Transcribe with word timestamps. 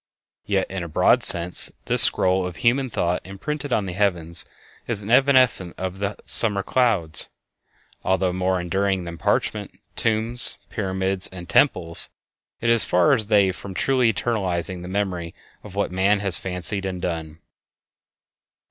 Yet, 0.47 0.65
in 0.71 0.81
a 0.83 0.87
broad 0.87 1.23
sense, 1.23 1.71
this 1.85 2.01
scroll 2.01 2.43
of 2.47 2.55
human 2.55 2.89
thought 2.89 3.21
imprinted 3.23 3.71
on 3.71 3.85
the 3.85 3.93
heavens 3.93 4.45
is 4.87 5.03
as 5.03 5.09
evanescent 5.11 5.75
as 5.77 5.99
the 5.99 6.17
summer 6.25 6.63
clouds. 6.63 7.29
Although 8.03 8.33
more 8.33 8.59
enduring 8.59 9.03
than 9.03 9.19
parchment, 9.19 9.79
tombs, 9.95 10.57
pyramids, 10.71 11.27
and 11.27 11.47
temples, 11.47 12.09
it 12.61 12.69
is 12.71 12.81
as 12.81 12.89
far 12.89 13.13
as 13.13 13.27
they 13.27 13.51
from 13.51 13.75
truly 13.75 14.11
eternizing 14.11 14.81
the 14.81 14.87
memory 14.87 15.35
of 15.63 15.75
what 15.75 15.91
man 15.91 16.17
has 16.21 16.39
fancied 16.39 16.83
and 16.87 16.99
done. 16.99 17.37